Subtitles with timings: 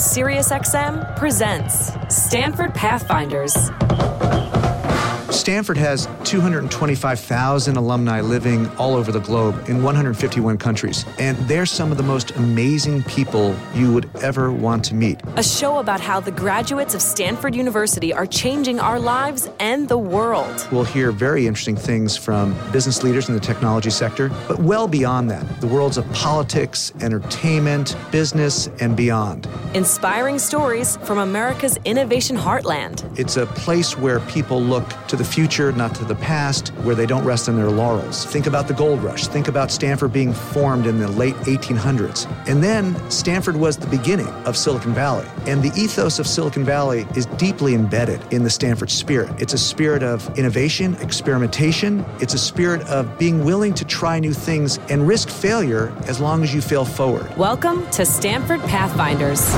[0.00, 3.54] SiriusXM presents Stanford Pathfinders.
[5.30, 11.92] Stanford has 225,000 alumni living all over the globe in 151 countries, and they're some
[11.92, 15.20] of the most amazing people you would ever want to meet.
[15.36, 19.98] A show about how the graduates of Stanford University are changing our lives and the
[19.98, 20.66] world.
[20.72, 25.30] We'll hear very interesting things from business leaders in the technology sector, but well beyond
[25.30, 29.48] that, the worlds of politics, entertainment, business, and beyond.
[29.74, 33.06] Inspiring stories from America's innovation heartland.
[33.16, 37.04] It's a place where people look to the future, not to the past, where they
[37.04, 38.24] don't rest on their laurels.
[38.24, 39.26] Think about the gold rush.
[39.26, 42.26] Think about Stanford being formed in the late 1800s.
[42.48, 45.26] And then Stanford was the beginning of Silicon Valley.
[45.46, 49.30] And the ethos of Silicon Valley is deeply embedded in the Stanford spirit.
[49.38, 52.02] It's a spirit of innovation, experimentation.
[52.20, 56.42] It's a spirit of being willing to try new things and risk failure as long
[56.42, 57.36] as you fail forward.
[57.36, 59.54] Welcome to Stanford Pathfinders.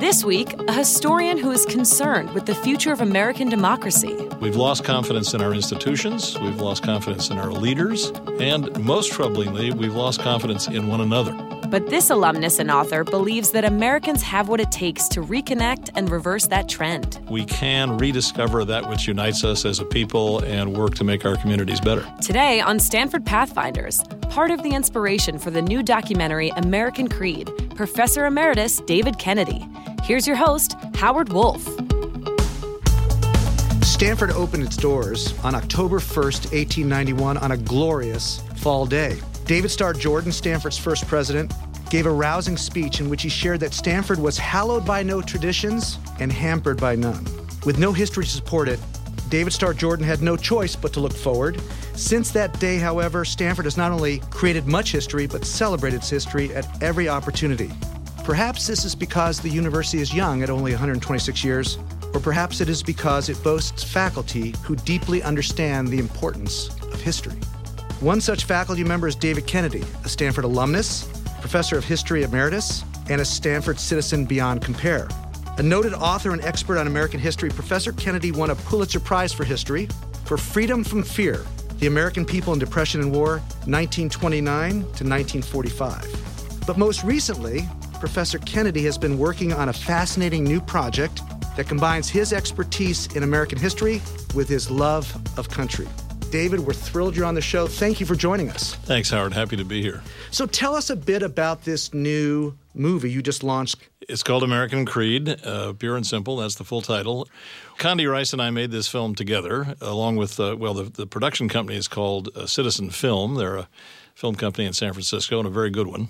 [0.00, 4.14] This week, a historian who is concerned with the future of American democracy.
[4.40, 9.74] We've lost confidence in our institutions, we've lost confidence in our leaders, and most troublingly,
[9.74, 11.49] we've lost confidence in one another.
[11.70, 16.10] But this alumnus and author believes that Americans have what it takes to reconnect and
[16.10, 17.20] reverse that trend.
[17.30, 21.36] We can rediscover that which unites us as a people and work to make our
[21.36, 22.04] communities better.
[22.20, 28.26] Today on Stanford Pathfinders, part of the inspiration for the new documentary American Creed, Professor
[28.26, 29.64] Emeritus David Kennedy.
[30.02, 31.62] Here's your host, Howard Wolf.
[33.84, 39.20] Stanford opened its doors on October 1st, 1891, on a glorious fall day.
[39.50, 41.52] David Starr Jordan, Stanford's first president,
[41.90, 45.98] gave a rousing speech in which he shared that Stanford was hallowed by no traditions
[46.20, 47.26] and hampered by none.
[47.66, 48.78] With no history to support it,
[49.28, 51.60] David Starr Jordan had no choice but to look forward.
[51.96, 56.54] Since that day, however, Stanford has not only created much history, but celebrated its history
[56.54, 57.72] at every opportunity.
[58.22, 61.76] Perhaps this is because the university is young at only 126 years,
[62.14, 67.40] or perhaps it is because it boasts faculty who deeply understand the importance of history.
[68.00, 71.04] One such faculty member is David Kennedy, a Stanford alumnus,
[71.42, 75.06] professor of history emeritus, and a Stanford citizen beyond compare.
[75.58, 79.44] A noted author and expert on American history, Professor Kennedy won a Pulitzer Prize for
[79.44, 79.86] History
[80.24, 81.44] for Freedom from Fear
[81.78, 83.32] The American People in Depression and War,
[83.66, 86.62] 1929 to 1945.
[86.66, 87.68] But most recently,
[87.98, 91.20] Professor Kennedy has been working on a fascinating new project
[91.54, 94.00] that combines his expertise in American history
[94.34, 95.86] with his love of country.
[96.30, 97.66] David, we're thrilled you're on the show.
[97.66, 98.74] Thank you for joining us.
[98.76, 99.32] Thanks, Howard.
[99.32, 100.02] Happy to be here.
[100.30, 103.76] So, tell us a bit about this new movie you just launched.
[104.02, 106.36] It's called American Creed, uh, pure and simple.
[106.36, 107.28] That's the full title.
[107.78, 111.48] Condi Rice and I made this film together, along with, uh, well, the, the, production
[111.48, 113.34] company is called uh, Citizen Film.
[113.34, 113.68] They're a
[114.14, 116.08] film company in San Francisco and a very good one.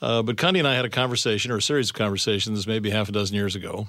[0.00, 3.08] Uh, but Condi and I had a conversation, or a series of conversations, maybe half
[3.08, 3.86] a dozen years ago,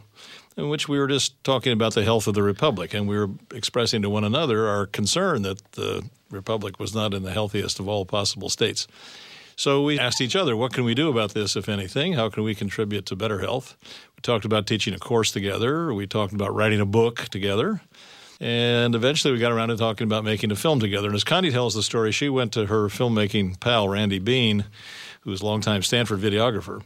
[0.55, 3.29] in which we were just talking about the health of the republic, and we were
[3.53, 7.87] expressing to one another our concern that the republic was not in the healthiest of
[7.87, 8.87] all possible states.
[9.55, 12.13] So we asked each other, what can we do about this, if anything?
[12.13, 13.77] How can we contribute to better health?
[14.15, 15.93] We talked about teaching a course together.
[15.93, 17.81] We talked about writing a book together.
[18.39, 21.07] And eventually we got around to talking about making a film together.
[21.07, 24.65] And as Condi tells the story, she went to her filmmaking pal, Randy Bean,
[25.21, 26.81] who was a longtime Stanford videographer,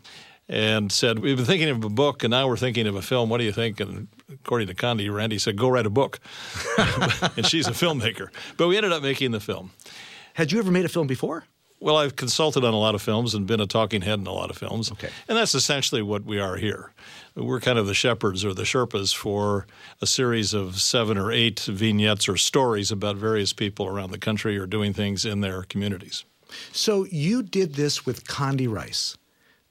[0.49, 3.29] and said, We've been thinking of a book and now we're thinking of a film.
[3.29, 3.79] What do you think?
[3.79, 6.19] And according to Condi, Randy said, Go write a book.
[6.77, 8.29] and she's a filmmaker.
[8.57, 9.71] But we ended up making the film.
[10.33, 11.45] Had you ever made a film before?
[11.79, 14.33] Well, I've consulted on a lot of films and been a talking head in a
[14.33, 14.91] lot of films.
[14.91, 15.09] Okay.
[15.27, 16.91] And that's essentially what we are here.
[17.35, 19.67] We're kind of the shepherds or the Sherpas for
[20.01, 24.57] a series of seven or eight vignettes or stories about various people around the country
[24.57, 26.25] or doing things in their communities.
[26.71, 29.17] So you did this with Condi Rice.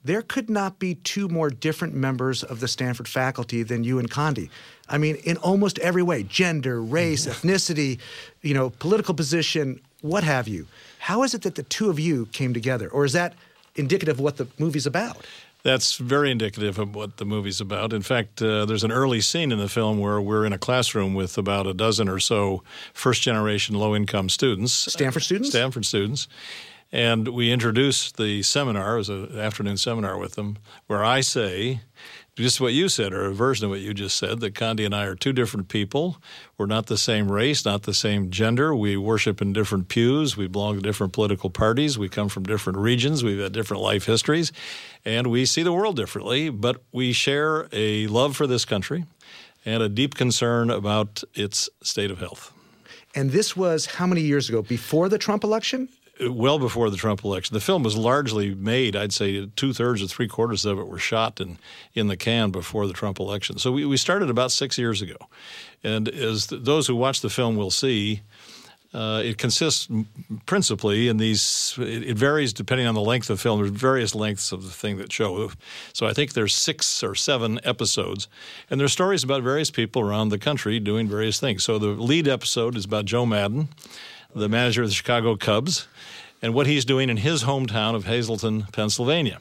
[0.07, 4.09] There could not be two more different members of the Stanford faculty than you and
[4.09, 4.49] Condi.
[4.87, 7.99] I mean, in almost every way gender, race, ethnicity,
[8.41, 10.65] you know, political position, what have you.
[10.99, 12.87] How is it that the two of you came together?
[12.87, 13.33] Or is that
[13.75, 15.25] indicative of what the movie's about?
[15.63, 17.91] That's very indicative of what the movie's about.
[17.91, 21.15] In fact, uh, there's an early scene in the film where we're in a classroom
[21.15, 24.71] with about a dozen or so first generation low income students.
[24.71, 25.49] Stanford students?
[25.49, 26.29] Stanford students.
[26.91, 30.57] And we introduce the seminar, it was an afternoon seminar with them,
[30.87, 31.81] where I say,
[32.35, 34.95] just what you said, or a version of what you just said, that Condi and
[34.95, 36.17] I are two different people.
[36.57, 38.73] We're not the same race, not the same gender.
[38.75, 40.37] We worship in different pews.
[40.37, 41.97] We belong to different political parties.
[41.97, 43.23] We come from different regions.
[43.23, 44.51] We've had different life histories.
[45.03, 49.05] And we see the world differently, but we share a love for this country
[49.65, 52.53] and a deep concern about its state of health.
[53.15, 54.61] And this was how many years ago?
[54.61, 55.89] Before the Trump election?
[56.21, 57.53] Well before the Trump election.
[57.53, 60.99] The film was largely made, I'd say two thirds or three quarters of it were
[60.99, 61.57] shot in,
[61.93, 63.57] in the can before the Trump election.
[63.57, 65.17] So we, we started about six years ago.
[65.83, 68.21] And as th- those who watch the film will see,
[68.93, 69.87] uh, it consists
[70.45, 71.75] principally in these.
[71.77, 73.59] It, it, varies depending on the length of the film.
[73.59, 75.51] There's various lengths of the thing that show.
[75.93, 78.27] So I think there's six or seven episodes,
[78.69, 81.63] and there's stories about various people around the country doing various things.
[81.63, 83.67] So the lead episode is about Joe Maddon,
[84.39, 85.87] the manager of the Chicago Cubs,
[86.41, 89.39] and what he's doing in his hometown of Hazleton, Pennsylvania,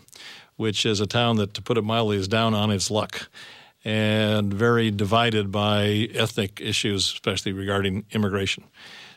[0.56, 3.28] which is a town that, to put it mildly, is down on its luck
[3.84, 8.64] and very divided by ethnic issues, especially regarding immigration.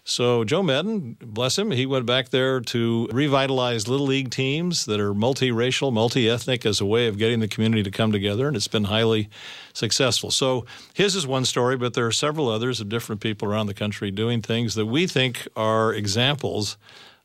[0.10, 5.00] So Joe Maddon, bless him, he went back there to revitalize little league teams that
[5.00, 8.68] are multiracial, multi-ethnic as a way of getting the community to come together, and it's
[8.68, 9.30] been highly
[9.72, 10.32] successful.
[10.32, 10.66] So
[10.96, 14.10] his is one story, but there are several others of different people around the country
[14.10, 16.78] doing things that we think are examples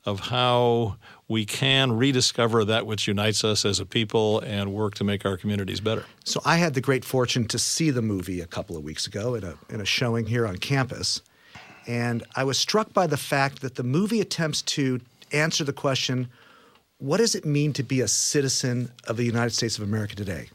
[0.04, 0.96] of how
[1.26, 5.38] we can rediscover that which unites us as a people and work to make our
[5.38, 6.04] communities better.
[6.24, 9.34] So I had the great fortune to see the movie a couple of weeks ago
[9.36, 11.22] in a in a showing here on campus.
[11.86, 15.00] And I was struck by the fact that the movie attempts to
[15.32, 16.28] answer the question
[16.98, 20.48] what does it mean to be a citizen of the United States of America today?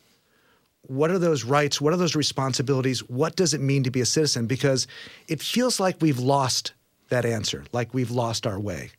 [0.88, 1.80] What are those rights?
[1.80, 3.08] What are those responsibilities?
[3.08, 4.48] What does it mean to be a citizen?
[4.48, 4.88] Because
[5.28, 6.74] it feels like we've lost
[7.10, 8.90] that answer, like we've lost our way.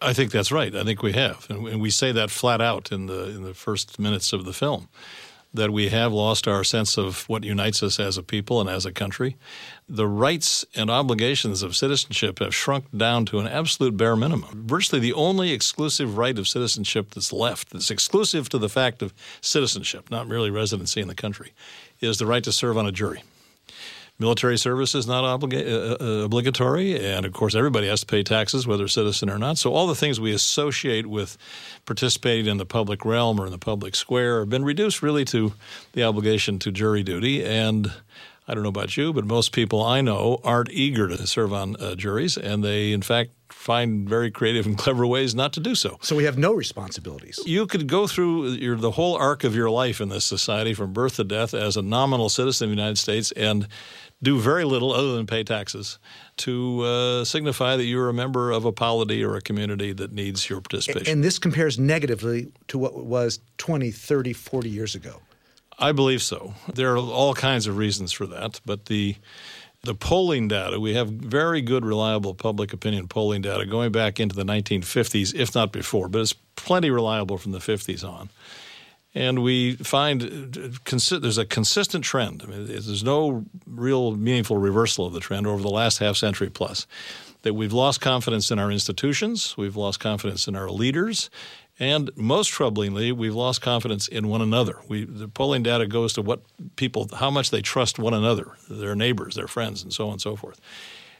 [0.00, 0.74] I think that's right.
[0.74, 3.98] I think we have, and we say that flat out in the in the first
[3.98, 4.88] minutes of the film
[5.54, 8.84] that we have lost our sense of what unites us as a people and as
[8.84, 9.36] a country.
[9.88, 14.66] The rights and obligations of citizenship have shrunk down to an absolute bare minimum.
[14.66, 19.14] Virtually the only exclusive right of citizenship that's left, that's exclusive to the fact of
[19.40, 21.52] citizenship, not merely residency in the country,
[22.00, 23.22] is the right to serve on a jury.
[24.20, 28.24] Military service is not obliga- uh, uh, obligatory, and of course, everybody has to pay
[28.24, 29.58] taxes, whether citizen or not.
[29.58, 31.38] So, all the things we associate with
[31.86, 35.52] participating in the public realm or in the public square have been reduced really to
[35.92, 37.44] the obligation to jury duty.
[37.44, 37.92] And
[38.48, 41.76] I don't know about you, but most people I know aren't eager to serve on
[41.76, 45.74] uh, juries, and they, in fact, find very creative and clever ways not to do
[45.74, 45.98] so.
[46.00, 47.38] So we have no responsibilities.
[47.44, 50.94] You could go through your, the whole arc of your life in this society, from
[50.94, 53.68] birth to death, as a nominal citizen of the United States, and
[54.22, 55.98] do very little other than pay taxes
[56.38, 60.48] to uh, signify that you're a member of a polity or a community that needs
[60.50, 61.12] your participation.
[61.12, 65.20] And this compares negatively to what was 20, 30, 40 years ago.
[65.78, 66.54] I believe so.
[66.72, 69.16] There are all kinds of reasons for that, but the
[69.84, 74.34] the polling data, we have very good, reliable public opinion polling data going back into
[74.34, 78.28] the 1950s, if not before, but it's plenty reliable from the 50s on.
[79.14, 80.20] And we find
[80.84, 82.42] consi- there's a consistent trend.
[82.44, 86.50] I mean, there's no real meaningful reversal of the trend over the last half century
[86.50, 86.86] plus.
[87.42, 91.30] That we've lost confidence in our institutions, we've lost confidence in our leaders,
[91.78, 94.80] and most troublingly, we've lost confidence in one another.
[94.88, 96.40] We, the polling data goes to what
[96.74, 100.20] people, how much they trust one another, their neighbors, their friends, and so on and
[100.20, 100.60] so forth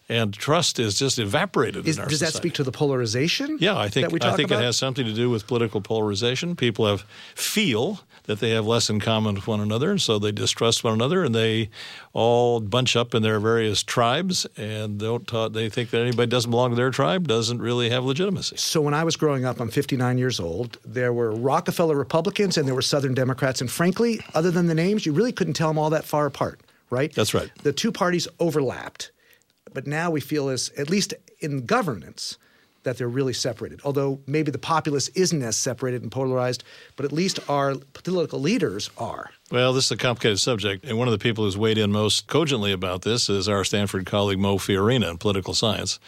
[0.09, 2.33] and trust is just evaporated is, in our Does society.
[2.33, 3.59] that speak to the polarization?
[3.61, 4.63] Yeah, I think I think about?
[4.63, 6.57] it has something to do with political polarization.
[6.57, 10.33] People have feel that they have less in common with one another, and so they
[10.33, 11.71] distrust one another, and they
[12.13, 16.51] all bunch up in their various tribes, and don't uh, they think that anybody doesn't
[16.51, 18.57] belong to their tribe doesn't really have legitimacy.
[18.57, 20.79] So when I was growing up, I'm 59 years old.
[20.85, 25.07] There were Rockefeller Republicans and there were Southern Democrats, and frankly, other than the names,
[25.07, 26.61] you really couldn't tell them all that far apart.
[26.91, 27.15] Right?
[27.15, 27.51] That's right.
[27.63, 29.11] The two parties overlapped
[29.79, 32.37] but now we feel as at least in governance
[32.83, 33.81] that they're really separated.
[33.85, 36.65] Although maybe the populace isn't as separated and polarized,
[36.97, 39.31] but at least our political leaders are.
[39.53, 42.27] Well, this is a complicated subject, and one of the people who's weighed in most
[42.27, 46.01] cogently about this is our Stanford colleague Mo Fiorina in political science.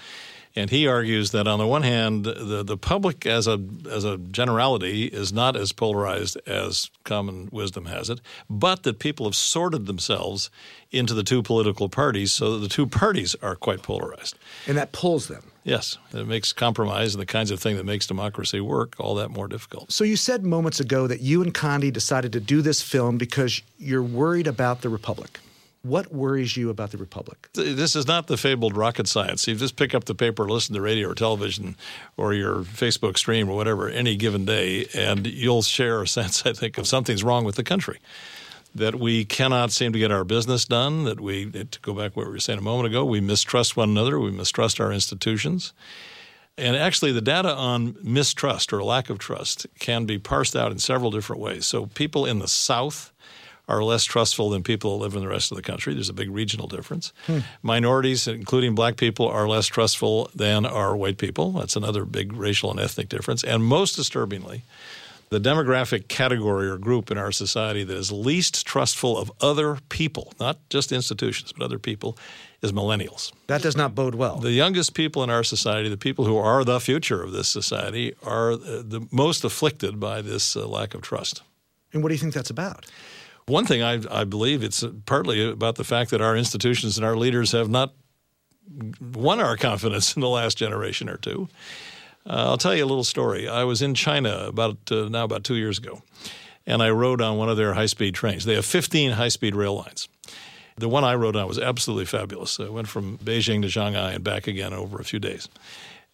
[0.61, 3.59] And he argues that on the one hand, the, the public as a
[3.91, 9.25] as a generality is not as polarized as common wisdom has it, but that people
[9.25, 10.51] have sorted themselves
[10.91, 14.37] into the two political parties so that the two parties are quite polarized.
[14.67, 15.51] And that pulls them.
[15.65, 19.31] Yes, it makes compromise and the kinds of thing that makes democracy work all that
[19.31, 19.91] more difficult.
[19.91, 23.63] So you said moments ago that you and Condi decided to do this film because
[23.79, 25.41] you're worried about the republic.
[25.83, 27.49] What worries you about the Republic?
[27.55, 29.49] This is not the fabled rocket science.
[29.49, 31.75] You just pick up the paper, listen to radio or television
[32.19, 36.53] or your Facebook stream or whatever any given day, and you'll share a sense, I
[36.53, 37.99] think, of something's wrong with the country.
[38.75, 42.19] That we cannot seem to get our business done, that we, to go back to
[42.19, 45.73] what we were saying a moment ago, we mistrust one another, we mistrust our institutions.
[46.59, 50.79] And actually, the data on mistrust or lack of trust can be parsed out in
[50.79, 51.65] several different ways.
[51.65, 53.13] So, people in the South
[53.71, 55.95] are less trustful than people that live in the rest of the country.
[55.95, 57.13] There's a big regional difference.
[57.27, 57.39] Hmm.
[57.63, 61.53] Minorities, including black people, are less trustful than are white people.
[61.53, 63.45] That's another big racial and ethnic difference.
[63.45, 64.65] And most disturbingly,
[65.31, 70.33] the demographic category or group in our society that is least trustful of other people,
[70.41, 72.19] not just institutions, but other people,
[72.63, 73.33] is millennials.
[73.47, 74.37] That does not bode well.
[74.39, 78.15] The youngest people in our society, the people who are the future of this society,
[78.25, 81.43] are the most afflicted by this uh, lack of trust.
[81.93, 82.87] And what do you think that's about?
[83.51, 87.17] One thing I, I believe it's partly about the fact that our institutions and our
[87.17, 87.95] leaders have not
[89.13, 91.49] won our confidence in the last generation or two.
[92.25, 93.49] Uh, I'll tell you a little story.
[93.49, 96.03] I was in China about uh, now about two years ago,
[96.65, 98.45] and I rode on one of their high-speed trains.
[98.45, 100.09] They have 15 high-speed rail lines.
[100.77, 102.61] The one I rode on was absolutely fabulous.
[102.61, 105.49] I went from Beijing to Shanghai and back again over a few days.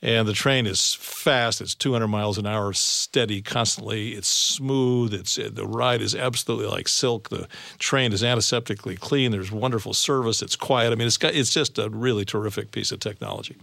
[0.03, 1.61] And the train is fast.
[1.61, 4.11] It's 200 miles an hour, steady, constantly.
[4.11, 5.15] It's smooth.
[5.15, 7.31] It's the ride is absolutely like silk.
[7.31, 7.49] The
[7.79, 9.31] train is antiseptically clean.
[9.31, 10.43] There's wonderful service.
[10.43, 10.93] It's quiet.
[10.93, 13.57] I mean, it's got, it's just a really terrific piece of technology.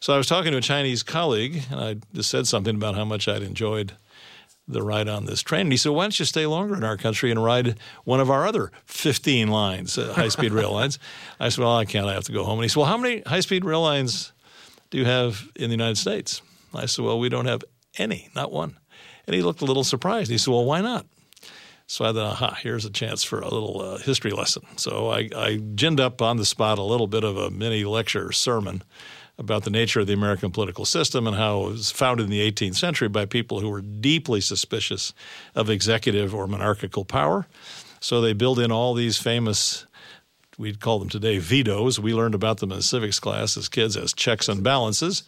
[0.00, 3.04] So I was talking to a Chinese colleague, and I just said something about how
[3.04, 3.92] much I'd enjoyed
[4.66, 5.62] the ride on this train.
[5.62, 8.30] And he said, Why don't you stay longer in our country and ride one of
[8.30, 10.98] our other 15 lines, uh, high speed rail lines?
[11.38, 12.06] I said, Well, I can't.
[12.06, 12.58] I have to go home.
[12.58, 14.32] And he said, Well, how many high speed rail lines
[14.90, 16.42] do you have in the United States?
[16.74, 17.64] I said, Well, we don't have
[17.98, 18.76] any, not one.
[19.26, 20.30] And he looked a little surprised.
[20.30, 21.06] He said, Well, why not?
[21.86, 24.62] So I thought, aha, here's a chance for a little uh, history lesson.
[24.76, 28.30] So I, I ginned up on the spot a little bit of a mini lecture
[28.30, 28.84] sermon
[29.38, 32.48] about the nature of the American political system and how it was founded in the
[32.48, 35.12] 18th century by people who were deeply suspicious
[35.56, 37.48] of executive or monarchical power.
[37.98, 39.84] So they built in all these famous,
[40.60, 41.98] we'd call them today vetoes.
[41.98, 45.24] We learned about them in civics class as kids as checks and balances.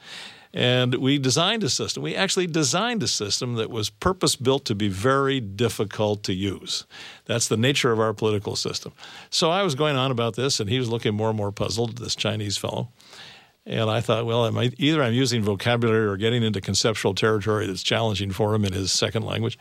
[0.55, 2.03] And we designed a system.
[2.03, 6.85] We actually designed a system that was purpose built to be very difficult to use.
[7.25, 8.93] That's the nature of our political system.
[9.31, 11.97] So I was going on about this, and he was looking more and more puzzled,
[11.97, 12.91] this Chinese fellow.
[13.65, 14.47] And I thought, well,
[14.77, 18.93] either I'm using vocabulary or getting into conceptual territory that's challenging for him in his
[18.93, 19.59] second language.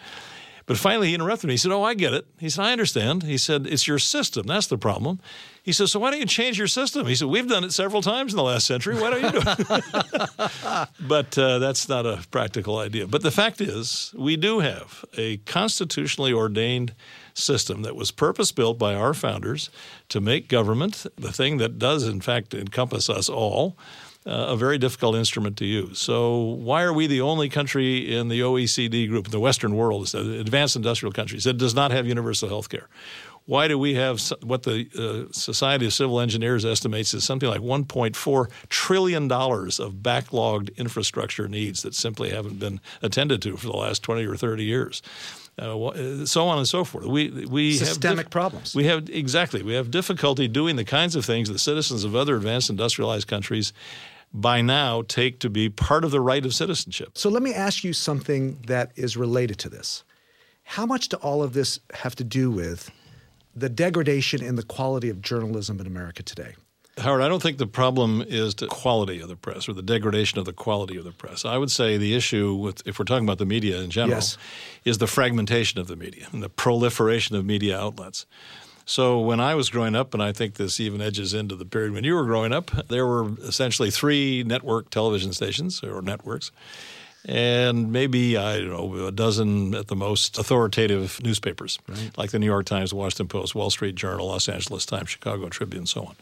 [0.72, 1.56] But finally, he interrupted me.
[1.56, 2.26] He said, Oh, I get it.
[2.40, 3.24] He said, I understand.
[3.24, 4.48] He said, It's your system.
[4.48, 5.20] That's the problem.
[5.62, 7.08] He said, So why don't you change your system?
[7.08, 8.96] He said, We've done it several times in the last century.
[8.96, 10.90] Why don't you do it?
[11.10, 13.06] but uh, that's not a practical idea.
[13.06, 16.96] But the fact is, we do have a constitutionally ordained
[17.34, 19.70] system that was purpose built by our founders
[20.08, 23.76] to make government the thing that does, in fact, encompass us all.
[24.24, 25.98] Uh, a very difficult instrument to use.
[25.98, 30.76] So, why are we the only country in the OECD group, the Western world, advanced
[30.76, 32.88] industrial countries, that does not have universal health care?
[33.46, 37.62] Why do we have what the uh, Society of Civil Engineers estimates is something like
[37.62, 44.04] $1.4 trillion of backlogged infrastructure needs that simply haven't been attended to for the last
[44.04, 45.02] 20 or 30 years?
[45.60, 47.06] Uh, uh, so on and so forth.
[47.06, 48.74] We we systemic have dif- problems.
[48.74, 49.62] We have exactly.
[49.62, 53.74] We have difficulty doing the kinds of things that citizens of other advanced industrialized countries
[54.34, 57.18] by now take to be part of the right of citizenship.
[57.18, 60.04] So let me ask you something that is related to this.
[60.64, 62.92] How much do all of this have to do with
[63.56, 66.56] the degradation in the quality of journalism in America today?
[66.98, 70.40] Howard, I don't think the problem is the quality of the press or the degradation
[70.40, 71.46] of the quality of the press.
[71.46, 74.38] I would say the issue with, if we're talking about the media in general, yes.
[74.84, 78.26] is the fragmentation of the media and the proliferation of media outlets.
[78.86, 81.94] So when I was growing up, and I think this even edges into the period
[81.94, 86.52] when you were growing up, there were essentially three network television stations or networks,
[87.26, 92.18] and maybe I don't know a dozen at the most authoritative newspapers, right.
[92.18, 95.82] like the New York Times, Washington Post, Wall Street Journal, Los Angeles Times, Chicago Tribune,
[95.82, 96.16] and so on.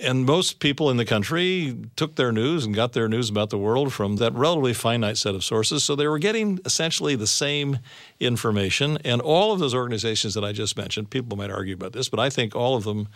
[0.00, 3.58] And most people in the country took their news and got their news about the
[3.58, 5.82] world from that relatively finite set of sources.
[5.82, 7.80] So they were getting essentially the same
[8.20, 8.98] information.
[9.04, 12.20] And all of those organizations that I just mentioned, people might argue about this, but
[12.20, 13.08] I think all of them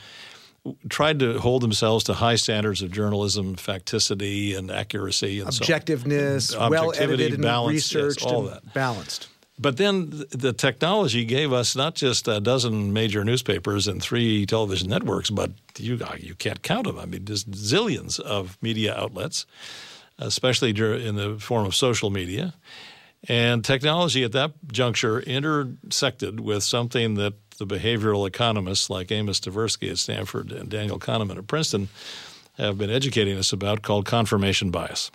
[0.89, 6.69] tried to hold themselves to high standards of journalism, facticity, and accuracy, and objectiveness, so
[6.69, 8.75] well edited and balance, researched, yes, all and that.
[8.75, 9.29] balanced.
[9.63, 14.91] But then the technology gave us not just a dozen major newspapers and three television
[14.91, 16.99] networks, but you uh, you can't count them.
[16.99, 19.47] I mean, there's zillions of media outlets,
[20.19, 22.55] especially in the form of social media.
[23.29, 29.93] And technology at that juncture intersected with something that the behavioral economists like Amos Tversky
[29.93, 31.89] at Stanford and Daniel Kahneman at Princeton
[32.59, 35.13] have been educating us about called confirmation bias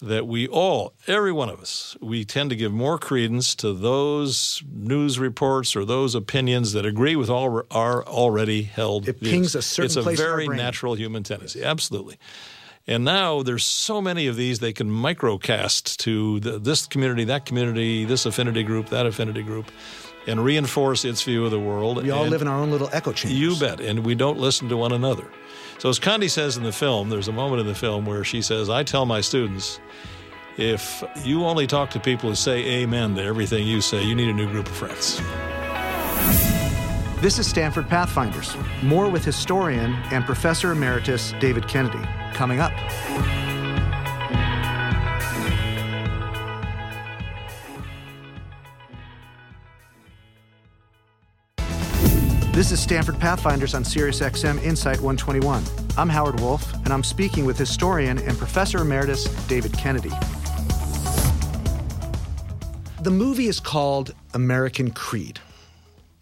[0.00, 4.62] that we all, every one of us, we tend to give more credence to those
[4.70, 9.32] news reports or those opinions that agree with all our already held it views.
[9.32, 10.64] pings a certain it's a place very in our brain.
[10.64, 12.18] natural human tendency, absolutely.
[12.86, 17.44] And now there's so many of these they can microcast to the, this community, that
[17.44, 19.70] community, this affinity group, that affinity group.
[20.26, 22.02] And reinforce its view of the world.
[22.02, 23.38] We all live in our own little echo chambers.
[23.38, 23.80] You bet.
[23.80, 25.30] And we don't listen to one another.
[25.78, 28.42] So, as Condi says in the film, there's a moment in the film where she
[28.42, 29.78] says, I tell my students,
[30.56, 34.28] if you only talk to people who say amen to everything you say, you need
[34.28, 35.20] a new group of friends.
[37.20, 38.56] This is Stanford Pathfinders.
[38.82, 42.72] More with historian and professor emeritus David Kennedy coming up.
[52.56, 55.62] This is Stanford Pathfinders on SiriusXM Insight 121.
[55.98, 60.08] I'm Howard Wolf, and I'm speaking with historian and professor emeritus David Kennedy.
[63.02, 65.38] The movie is called American Creed,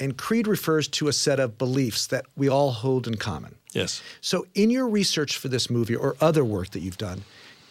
[0.00, 3.54] and creed refers to a set of beliefs that we all hold in common.
[3.70, 4.02] Yes.
[4.20, 7.22] So, in your research for this movie or other work that you've done,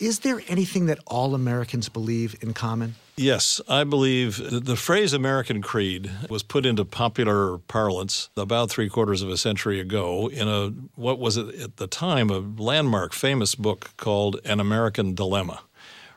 [0.04, 2.96] is there anything that all Americans believe in common?
[3.16, 9.22] Yes, I believe the phrase American Creed was put into popular parlance about three quarters
[9.22, 13.92] of a century ago in a what was at the time a landmark famous book
[13.96, 15.62] called An American Dilemma,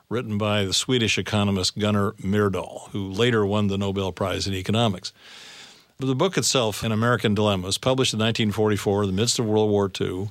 [0.09, 5.13] written by the Swedish economist Gunnar Myrdal, who later won the Nobel Prize in economics.
[5.99, 9.71] The book itself, An American Dilemma, was published in 1944 in the midst of World
[9.71, 10.29] War II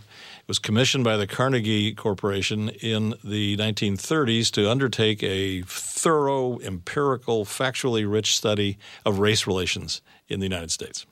[0.47, 8.09] was commissioned by the Carnegie Corporation in the 1930s to undertake a thorough, empirical, factually
[8.09, 11.05] rich study of race relations in the United States.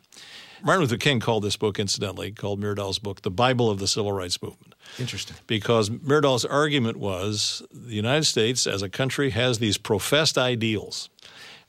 [0.63, 4.13] Martin Luther King called this book, incidentally, called Myrdal's book, the Bible of the Civil
[4.13, 4.75] Rights Movement.
[4.97, 5.35] Interesting.
[5.45, 11.09] Because Myrdal's argument was the United States as a country has these professed ideals.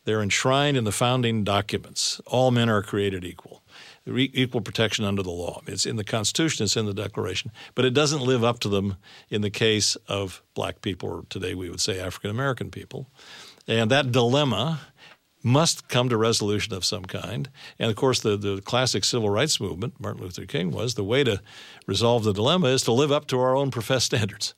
[0.04, 2.20] They're enshrined in the founding documents.
[2.26, 3.62] All men are created equal
[4.06, 5.62] equal protection under the law.
[5.66, 8.96] It's in the Constitution, it's in the Declaration, but it doesn't live up to them
[9.30, 13.08] in the case of black people, or today we would say African American people.
[13.66, 14.80] And that dilemma
[15.42, 17.50] must come to resolution of some kind.
[17.78, 21.22] And of course, the, the classic civil rights movement, Martin Luther King, was the way
[21.24, 21.40] to
[21.86, 24.54] resolve the dilemma is to live up to our own professed standards.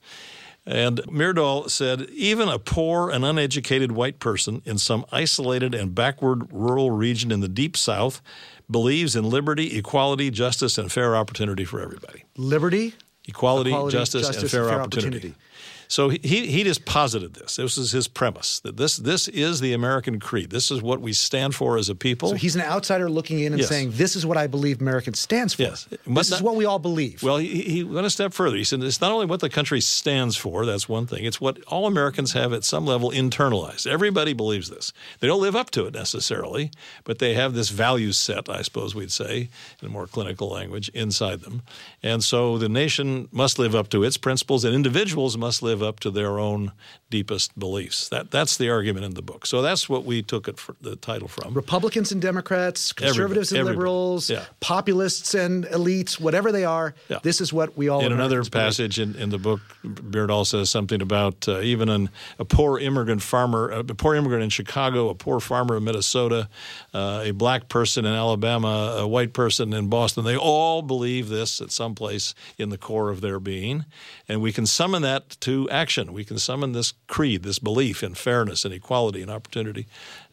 [0.66, 6.52] And Myrdal said even a poor and uneducated white person in some isolated and backward
[6.52, 8.20] rural region in the deep South
[8.68, 12.24] believes in liberty, equality, justice, and fair opportunity for everybody.
[12.36, 12.94] Liberty,
[13.26, 15.16] equality, equality justice, justice, and fair, and fair opportunity.
[15.18, 15.40] opportunity.
[15.88, 17.56] So he, he just posited this.
[17.56, 20.50] This is his premise that this this is the American creed.
[20.50, 22.30] This is what we stand for as a people.
[22.30, 23.68] So he's an outsider looking in and yes.
[23.68, 25.62] saying, "This is what I believe American stands for.
[25.62, 28.32] Yes, but this not, is what we all believe." Well, he, he went a step
[28.32, 28.56] further.
[28.56, 30.66] He said it's not only what the country stands for.
[30.66, 31.24] That's one thing.
[31.24, 33.86] It's what all Americans have at some level internalized.
[33.86, 34.92] Everybody believes this.
[35.20, 36.70] They don't live up to it necessarily,
[37.04, 39.48] but they have this value set, I suppose we'd say,
[39.80, 41.62] in a more clinical language, inside them.
[42.02, 46.00] And so the nation must live up to its principles, and individuals must live up
[46.00, 46.72] to their own
[47.08, 48.08] deepest beliefs.
[48.08, 49.46] That that's the argument in the book.
[49.46, 51.54] So that's what we took it for the title from.
[51.54, 54.44] Republicans and Democrats, conservatives everybody, and liberals, yeah.
[54.60, 56.94] populists and elites, whatever they are.
[57.08, 57.18] Yeah.
[57.22, 58.04] This is what we all.
[58.04, 62.44] In another passage in, in, the book, Myrdal says something about uh, even an, a
[62.44, 66.48] poor immigrant farmer, a poor immigrant in Chicago, a poor farmer in Minnesota,
[66.92, 70.24] uh, a black person in Alabama, a white person in Boston.
[70.24, 73.84] They all believe this at some place in the core of their being,
[74.28, 76.12] and we can summon that to action.
[76.12, 79.86] We can summon this creed, this belief in fairness and equality and opportunity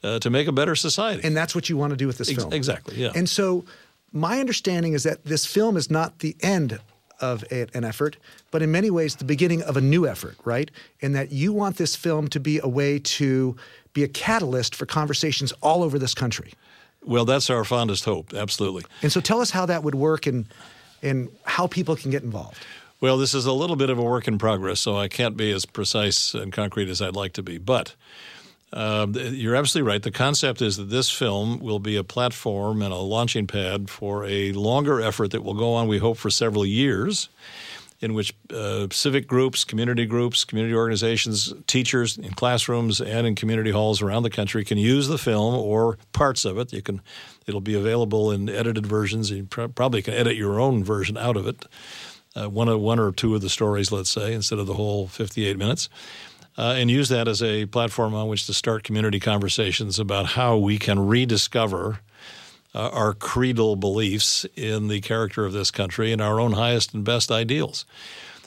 [0.03, 1.23] uh, to make a better society.
[1.23, 2.53] And that's what you want to do with this Ex- film.
[2.53, 3.11] Exactly, yeah.
[3.15, 3.65] And so
[4.11, 6.79] my understanding is that this film is not the end
[7.19, 8.17] of a, an effort,
[8.51, 10.69] but in many ways the beginning of a new effort, right?
[11.01, 13.55] And that you want this film to be a way to
[13.93, 16.53] be a catalyst for conversations all over this country.
[17.05, 18.83] Well, that's our fondest hope, absolutely.
[19.01, 20.45] And so tell us how that would work and
[21.01, 22.57] and how people can get involved.
[23.03, 25.51] Well, this is a little bit of a work in progress, so I can't be
[25.51, 27.57] as precise and concrete as I'd like to be.
[27.57, 27.95] But
[28.71, 30.01] uh, you're absolutely right.
[30.01, 34.23] The concept is that this film will be a platform and a launching pad for
[34.23, 37.27] a longer effort that will go on, we hope, for several years,
[37.99, 43.71] in which uh, civic groups, community groups, community organizations, teachers in classrooms and in community
[43.71, 46.71] halls around the country can use the film or parts of it.
[46.71, 47.01] You can,
[47.47, 49.29] it'll be available in edited versions.
[49.29, 51.65] You probably can edit your own version out of it
[52.35, 55.07] uh, one, of, one or two of the stories, let's say, instead of the whole
[55.07, 55.89] 58 minutes,
[56.57, 60.57] uh, and use that as a platform on which to start community conversations about how
[60.57, 61.99] we can rediscover
[62.75, 67.03] uh, our creedal beliefs in the character of this country and our own highest and
[67.03, 67.85] best ideals.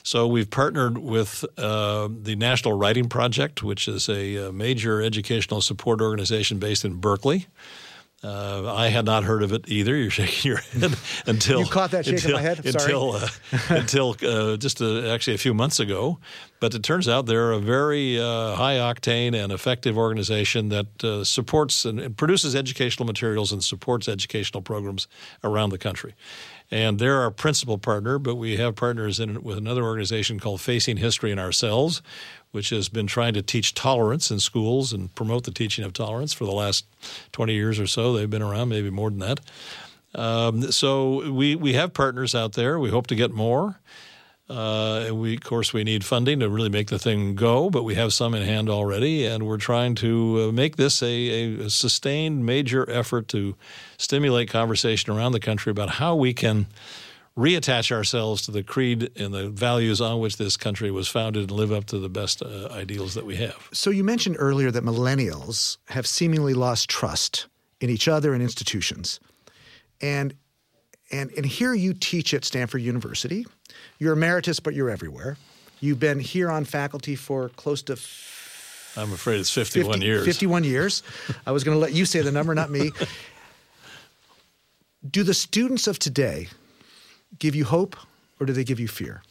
[0.03, 5.59] So we've partnered with uh, the National Writing Project, which is a, a, major educational
[5.59, 7.47] support organization based in Berkeley
[8.23, 9.95] Uh, I had not heard of it either.
[9.95, 12.57] You're shaking your head until you caught that shake until, of my head.
[12.57, 12.83] Sorry.
[12.83, 13.29] Until uh,
[13.69, 16.17] until uh, just uh, actually a few months ago,
[16.59, 21.23] but it turns out they're a very uh, high octane and effective organization that uh,
[21.23, 25.07] supports and, and produces educational materials and supports educational programs
[25.43, 26.15] around the country.
[26.69, 30.97] And they're our principal partner, but we have partners in with another organization called Facing
[30.97, 32.01] History and Ourselves,
[32.51, 36.33] which has been trying to teach tolerance in schools and promote the teaching of tolerance
[36.33, 36.85] for the last
[37.31, 38.13] 20 years or so.
[38.13, 39.39] They've been around, maybe more than that.
[40.13, 42.79] Um, so we, we have partners out there.
[42.79, 43.79] We hope to get more.
[44.49, 47.95] Uh, we, of course, we need funding to really make the thing go, but we
[47.95, 52.45] have some in hand already, and we're trying to uh, make this a, a, sustained
[52.45, 53.55] major effort to
[53.97, 56.65] stimulate conversation around the country about how we can
[57.37, 61.51] reattach ourselves to the creed and the values on which this country was founded and
[61.51, 63.67] live up to the best uh, ideals that we have.
[63.73, 67.47] So, you mentioned earlier that millennials have seemingly lost trust
[67.81, 69.19] in each other and institutions.
[69.99, 70.35] And
[71.11, 73.45] and, and here you teach at Stanford University.
[73.99, 75.37] You're emeritus, but you're everywhere.
[75.79, 77.93] You've been here on faculty for close to.
[77.93, 80.25] F- I'm afraid it's 51 50, years.
[80.25, 81.03] 51 years.
[81.45, 82.91] I was going to let you say the number, not me.
[85.09, 86.47] Do the students of today
[87.37, 87.95] give you hope
[88.39, 89.21] or do they give you fear?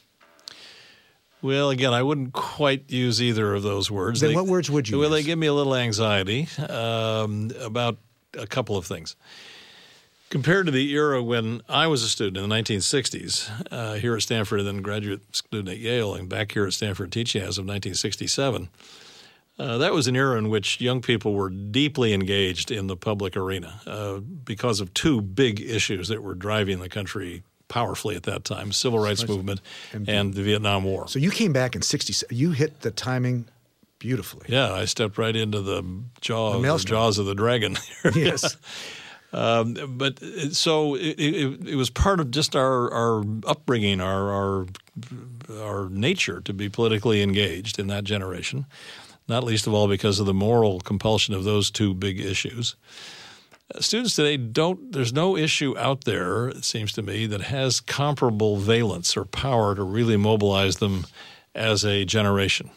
[1.43, 4.21] Well, again, I wouldn't quite use either of those words.
[4.21, 5.19] Then they, what words would you well, use?
[5.19, 7.99] they give me a little anxiety um, about
[8.39, 9.17] a couple of things.
[10.29, 14.23] Compared to the era when I was a student in the 1960s uh, here at
[14.23, 17.63] Stanford and then graduate student at Yale and back here at Stanford teaching as of
[17.63, 18.69] 1967,
[19.59, 23.37] uh, that was an era in which young people were deeply engaged in the public
[23.37, 28.45] arena uh, because of two big issues that were driving the country powerfully at that
[28.45, 29.61] time civil rights movement
[29.93, 31.09] and, and the Vietnam War.
[31.09, 33.47] So you came back in 60, you hit the timing
[33.99, 34.47] beautifully.
[34.49, 35.83] Yeah, I stepped right into the,
[36.21, 37.77] jaw, the, the jaws of the dragon.
[38.15, 38.57] yes.
[39.37, 40.19] Um, but
[40.53, 44.67] so it, it, it, was part of just our, our upbringing, our, our,
[45.61, 48.65] our nature to be politically engaged in that generation,
[49.29, 52.77] not least of all because of the moral compulsion of those two big issues.
[53.75, 57.79] Uh, students today don't, there's no issue out there, it seems to me, that has
[57.79, 61.05] comparable valence or power to really mobilize them
[61.57, 62.71] as a generation.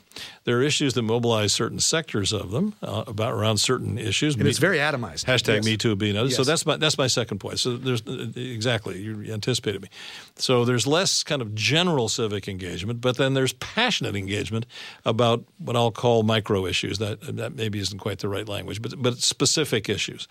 [0.45, 4.35] There are issues that mobilize certain sectors of them uh, about around certain issues.
[4.35, 5.25] And me, it's very atomized.
[5.25, 5.65] Hashtag yes.
[5.65, 6.29] Me Too being another.
[6.29, 6.37] Yes.
[6.37, 7.59] So that's my that's my second point.
[7.59, 9.89] So there's uh, exactly you anticipated me.
[10.35, 14.65] So there's less kind of general civic engagement, but then there's passionate engagement
[15.05, 16.97] about what I'll call micro issues.
[16.97, 20.27] That that maybe isn't quite the right language, but but specific issues.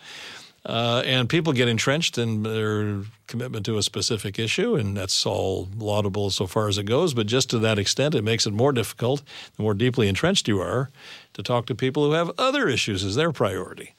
[0.66, 5.68] Uh, and people get entrenched in their commitment to a specific issue, and that's all
[5.77, 7.14] laudable so far as it goes.
[7.14, 9.23] But just to that extent, it makes it more difficult,
[9.57, 10.90] the more deeply entrenched you are,
[11.35, 13.94] to talk to people who have other issues as their priority.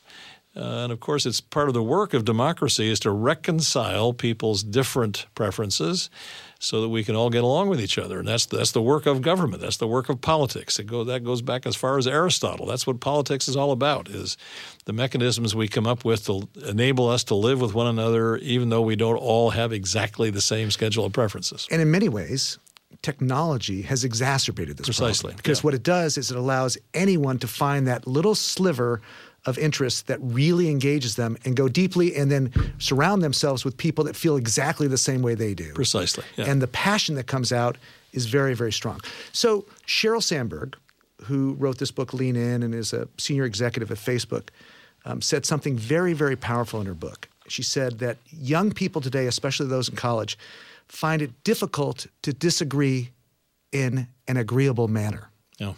[0.55, 4.63] Uh, and of course, it's part of the work of democracy is to reconcile people's
[4.63, 6.09] different preferences
[6.59, 8.19] so that we can all get along with each other.
[8.19, 9.61] And that's that's the work of government.
[9.61, 10.77] That's the work of politics.
[10.77, 12.65] It go, that goes back as far as Aristotle.
[12.65, 14.37] That's what politics is all about: is
[14.85, 18.69] the mechanisms we come up with to enable us to live with one another, even
[18.69, 21.67] though we don't all have exactly the same schedule of preferences.
[21.71, 22.59] And in many ways,
[23.01, 25.37] technology has exacerbated this precisely problem.
[25.37, 25.63] because yeah.
[25.63, 29.01] what it does is it allows anyone to find that little sliver
[29.49, 34.03] of interest that really engages them and go deeply and then surround themselves with people
[34.05, 35.73] that feel exactly the same way they do.
[35.73, 36.23] Precisely.
[36.37, 36.45] Yeah.
[36.45, 37.77] And the passion that comes out
[38.13, 39.01] is very, very strong.
[39.31, 40.77] So, Sheryl Sandberg,
[41.23, 44.49] who wrote this book, Lean In, and is a senior executive at Facebook,
[45.05, 47.27] um, said something very, very powerful in her book.
[47.47, 50.37] She said that young people today, especially those in college,
[50.87, 53.09] find it difficult to disagree
[53.71, 55.29] in an agreeable manner.
[55.57, 55.73] Yeah.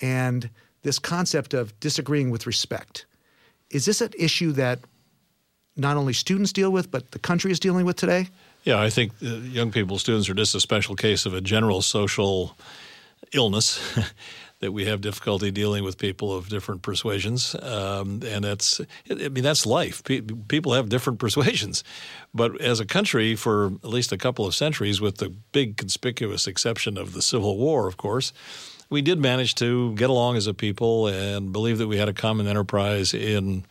[0.00, 0.50] And
[0.84, 3.06] this concept of disagreeing with respect.
[3.70, 4.78] Is this an issue that
[5.76, 8.28] not only students deal with, but the country is dealing with today?
[8.62, 12.56] Yeah, I think young people, students, are just a special case of a general social
[13.32, 13.80] illness
[14.60, 19.42] that we have difficulty dealing with people of different persuasions, um, and that's I mean
[19.42, 20.02] that's life.
[20.04, 21.82] people have different persuasions,
[22.32, 26.46] but as a country, for at least a couple of centuries, with the big conspicuous
[26.46, 28.32] exception of the Civil War, of course
[28.94, 32.12] we did manage to get along as a people and believe that we had a
[32.12, 33.64] common enterprise in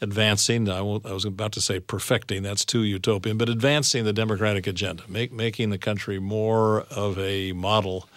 [0.00, 0.66] advancing.
[0.66, 2.42] I, was about to say perfecting.
[2.42, 7.52] That's too utopian, but advancing the democratic agenda, make, making the country more of a
[7.52, 8.08] model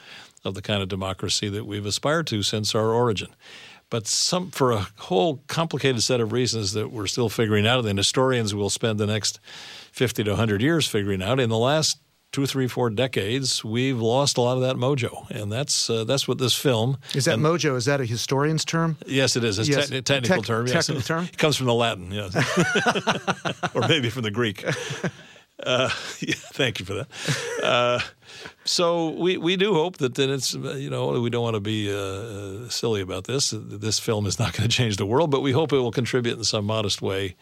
[0.45, 3.35] of the kind of democracy that we've aspired to since our origin.
[3.89, 7.99] But some, for a whole complicated set of reasons that we're still figuring out, and
[7.99, 9.41] historians will spend the next
[9.91, 11.99] 50 to 100 years figuring out, in the last
[12.35, 16.27] two, three, four decades, we've lost a lot of that mojo, and that's uh, that's
[16.27, 17.23] what this film is.
[17.23, 18.97] That and, mojo is that a historian's term?
[19.05, 19.57] Yes, it is.
[19.57, 19.89] It's yes.
[19.89, 20.67] te- technical Te- term.
[20.67, 20.87] Yes.
[20.87, 21.23] Technical term.
[21.23, 22.35] It comes from the Latin, yes,
[23.73, 24.65] or maybe from the Greek.
[25.61, 25.89] Uh,
[26.19, 27.07] yeah, thank you for that.
[27.63, 27.99] Uh,
[28.65, 31.91] so we, we do hope that, that it's you know we don't want to be
[31.91, 33.53] uh, silly about this.
[33.55, 36.37] This film is not going to change the world, but we hope it will contribute
[36.37, 37.35] in some modest way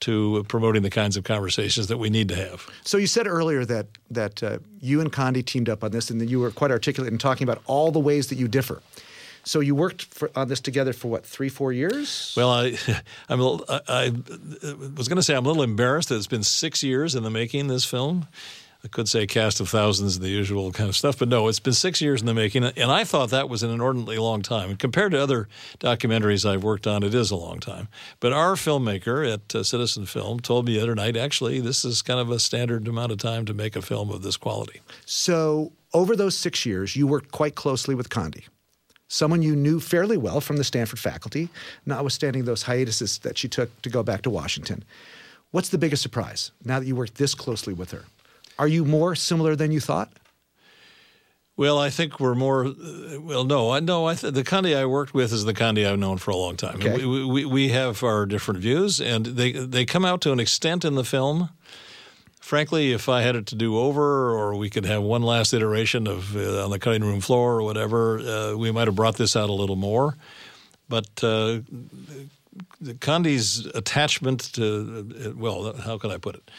[0.00, 2.66] to promoting the kinds of conversations that we need to have.
[2.84, 6.20] So you said earlier that that uh, you and Condi teamed up on this, and
[6.20, 8.80] that you were quite articulate in talking about all the ways that you differ.
[9.48, 12.34] So you worked for, on this together for what three, four years?
[12.36, 12.76] Well, I,
[13.30, 14.12] I'm a, I, I
[14.94, 17.30] was going to say I'm a little embarrassed that it's been six years in the
[17.30, 18.28] making this film.
[18.84, 21.72] I could say cast of thousands, the usual kind of stuff, but no, it's been
[21.72, 24.68] six years in the making, and I thought that was an inordinately long time.
[24.70, 25.48] And compared to other
[25.80, 27.88] documentaries I've worked on, it is a long time.
[28.20, 32.02] But our filmmaker at uh, Citizen Film told me the other night, actually, this is
[32.02, 34.82] kind of a standard amount of time to make a film of this quality.
[35.06, 38.44] So over those six years, you worked quite closely with Condi
[39.08, 41.48] someone you knew fairly well from the Stanford faculty,
[41.86, 44.84] notwithstanding those hiatuses that she took to go back to Washington.
[45.50, 48.04] What's the biggest surprise now that you work this closely with her?
[48.58, 50.12] Are you more similar than you thought?
[51.56, 52.72] Well, I think we're more.
[53.18, 54.06] Well, no, I know.
[54.06, 56.56] I th- the Condi I worked with is the Condi I've known for a long
[56.56, 56.76] time.
[56.76, 57.04] Okay.
[57.04, 60.84] We, we, we have our different views, and they they come out to an extent
[60.84, 61.50] in the film.
[62.48, 66.06] Frankly, if I had it to do over, or we could have one last iteration
[66.06, 69.36] of uh, on the cutting room floor or whatever, uh, we might have brought this
[69.36, 70.16] out a little more.
[70.88, 71.60] But uh,
[73.00, 76.50] Condi's attachment to well, how can I put it?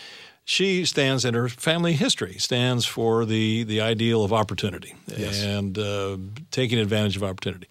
[0.45, 5.41] she stands in her family history stands for the the ideal of opportunity yes.
[5.43, 6.17] and uh,
[6.51, 7.67] taking advantage of opportunity.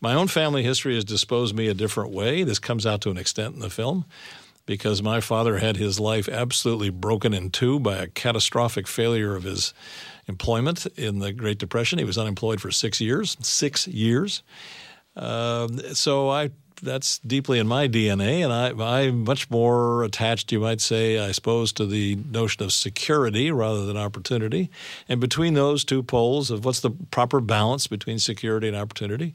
[0.00, 2.42] My own family history has disposed me a different way.
[2.42, 4.06] This comes out to an extent in the film
[4.70, 9.42] because my father had his life absolutely broken in two by a catastrophic failure of
[9.42, 9.74] his
[10.28, 11.98] employment in the Great Depression.
[11.98, 13.36] He was unemployed for six years.
[13.40, 14.44] Six years.
[15.16, 16.50] Uh, so I
[16.82, 21.32] that's deeply in my DNA, and I, I'm much more attached, you might say, I
[21.32, 24.70] suppose, to the notion of security rather than opportunity.
[25.08, 29.34] And between those two poles of what's the proper balance between security and opportunity,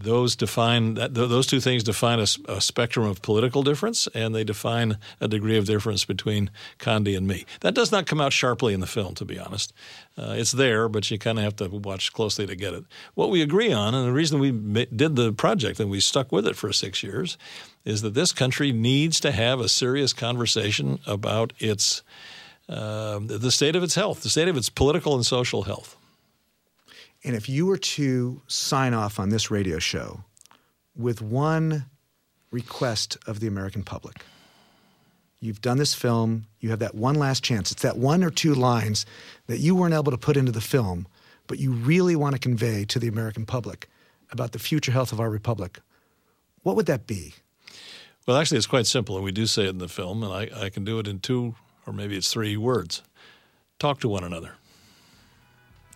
[0.00, 2.26] those define that, those two things define a,
[2.60, 7.44] spectrum of political difference, and they define a degree of difference between Condi and me.
[7.60, 9.72] That does not come out sharply in the film, to be honest.
[10.16, 12.84] Uh, it's there, but you kind of have to watch closely to get it.
[13.14, 16.46] What we agree on, and the reason we did the project and we stuck with
[16.46, 17.36] it for six years,
[17.84, 22.02] is that this country needs to have a serious conversation about its
[22.68, 25.96] uh, the state of its health, the state of its political and social health.
[27.24, 30.24] And if you were to sign off on this radio show
[30.96, 31.86] with one
[32.50, 34.24] request of the American public,
[35.40, 37.72] you've done this film, you have that one last chance.
[37.72, 39.04] It's that one or two lines
[39.46, 41.06] that you weren't able to put into the film,
[41.46, 43.88] but you really want to convey to the American public
[44.30, 45.80] about the future health of our republic.
[46.62, 47.34] What would that be?
[48.26, 50.66] Well, actually, it's quite simple, and we do say it in the film, and I,
[50.66, 51.54] I can do it in two
[51.88, 53.02] or maybe it's three words
[53.78, 54.52] talk to one another.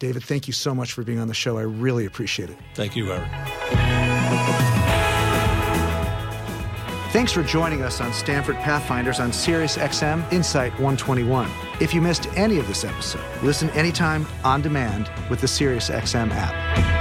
[0.02, 1.58] David, thank you so much for being on the show.
[1.58, 2.58] I really appreciate it.
[2.74, 3.28] Thank you, Howard.
[7.12, 11.48] Thanks for joining us on Stanford Pathfinders on Sirius XM Insight 121.
[11.80, 16.32] If you missed any of this episode, listen anytime on demand with the Sirius XM
[16.32, 16.91] app.